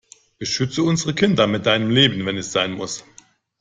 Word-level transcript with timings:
Beschütze 0.39 0.81
unsere 0.81 1.13
Kinder 1.13 1.45
mit 1.45 1.67
deinem 1.67 1.91
Leben 1.91 2.25
wenn 2.25 2.35
es 2.35 2.51
sein 2.51 2.71
muss. 2.71 3.03